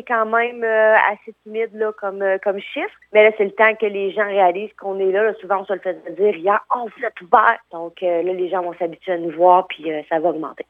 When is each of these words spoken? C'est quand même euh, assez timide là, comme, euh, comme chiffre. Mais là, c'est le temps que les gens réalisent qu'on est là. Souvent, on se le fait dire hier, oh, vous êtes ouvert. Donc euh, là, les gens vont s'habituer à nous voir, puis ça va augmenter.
C'est 0.00 0.06
quand 0.06 0.24
même 0.24 0.64
euh, 0.64 0.94
assez 1.12 1.34
timide 1.42 1.74
là, 1.74 1.92
comme, 1.92 2.22
euh, 2.22 2.38
comme 2.42 2.58
chiffre. 2.58 2.88
Mais 3.12 3.22
là, 3.22 3.32
c'est 3.36 3.44
le 3.44 3.50
temps 3.50 3.74
que 3.74 3.84
les 3.84 4.12
gens 4.12 4.24
réalisent 4.24 4.72
qu'on 4.78 4.98
est 4.98 5.12
là. 5.12 5.34
Souvent, 5.42 5.60
on 5.60 5.64
se 5.66 5.74
le 5.74 5.80
fait 5.80 6.14
dire 6.16 6.34
hier, 6.36 6.58
oh, 6.74 6.88
vous 6.96 7.04
êtes 7.04 7.20
ouvert. 7.20 7.58
Donc 7.70 8.02
euh, 8.02 8.22
là, 8.22 8.32
les 8.32 8.48
gens 8.48 8.62
vont 8.62 8.72
s'habituer 8.78 9.12
à 9.12 9.18
nous 9.18 9.30
voir, 9.30 9.66
puis 9.66 9.92
ça 10.08 10.18
va 10.18 10.30
augmenter. 10.30 10.64